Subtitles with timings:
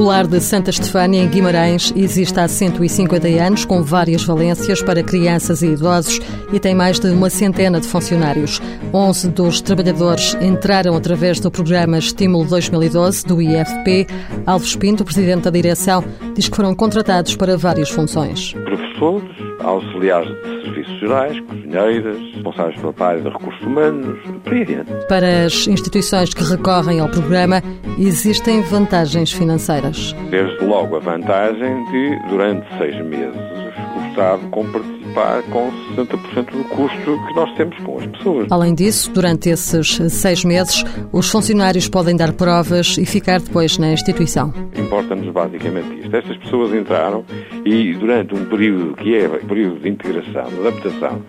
[0.00, 5.02] O lar de Santa Estefânia, em Guimarães, existe há 150 anos, com várias valências para
[5.02, 6.18] crianças e idosos
[6.50, 8.62] e tem mais de uma centena de funcionários.
[8.94, 14.06] 11 dos trabalhadores entraram através do programa Estímulo 2012 do IFP.
[14.46, 16.02] Alves Pinto, presidente da direção,
[16.34, 18.54] diz que foram contratados para várias funções.
[19.00, 25.06] Professores, auxiliares de serviços gerais, cozinheiras, responsáveis pela área de recursos humanos, por aí adiante.
[25.08, 27.62] Para as instituições que recorrem ao programa,
[27.98, 30.14] existem vantagens financeiras.
[30.30, 33.40] Desde logo a vantagem de, durante seis meses,
[33.96, 34.46] o Estado
[35.10, 38.46] participar com 60% do custo que nós temos com as pessoas.
[38.50, 43.92] Além disso, durante esses seis meses, os funcionários podem dar provas e ficar depois na
[43.92, 44.52] instituição.
[44.76, 46.16] Importa-nos basicamente isto.
[46.16, 47.24] Estas pessoas entraram
[47.64, 51.22] e durante um período que é o período de integração, de adaptação,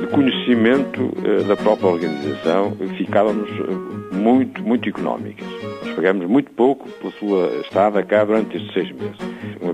[0.00, 5.46] de conhecimento eh, da própria organização, ficaram-nos eh, muito, muito económicas.
[5.84, 9.16] Nós pagamos muito pouco pela sua estada cá durante estes seis meses.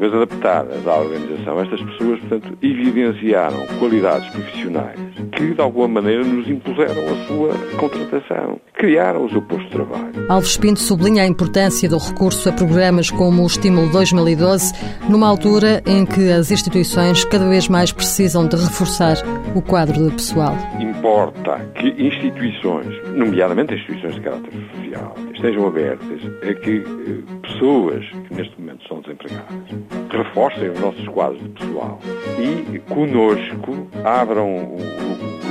[0.02, 4.98] Vez adaptadas à organização, estas pessoas, portanto, evidenciaram qualidades profissionais
[5.30, 10.26] que, de alguma maneira, nos impuseram a sua contratação, criaram o seu posto de trabalho.
[10.28, 14.74] Alves Pinto sublinha a importância do recurso a programas como o Estímulo 2012,
[15.08, 19.18] numa altura em que as instituições cada vez mais precisam de reforçar
[19.54, 20.56] o quadro de pessoal.
[20.80, 28.34] Importa que instituições, nomeadamente instituições de caráter social, estejam abertas a que eh, pessoas que
[28.34, 29.62] neste momento são desempregadas
[30.10, 32.00] reforcem os nossos quadros de pessoal
[32.38, 35.01] e conosco abram o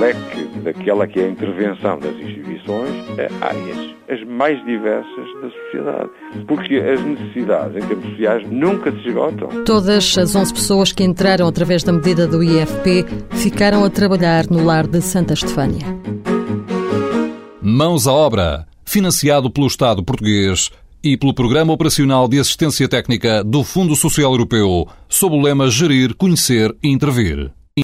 [0.02, 2.90] leque daquela que é a intervenção das instituições
[3.42, 6.10] a áreas as mais diversas da sociedade.
[6.46, 9.64] Porque as necessidades em termos sociais nunca se esgotam.
[9.64, 14.66] Todas as 11 pessoas que entraram através da medida do IFP ficaram a trabalhar no
[14.66, 15.86] lar de Santa Estefânia.
[17.62, 18.68] Mãos à obra.
[18.84, 20.70] Financiado pelo Estado português
[21.02, 26.14] e pelo Programa Operacional de Assistência Técnica do Fundo Social Europeu, sob o lema Gerir,
[26.16, 27.52] Conhecer e Intervir.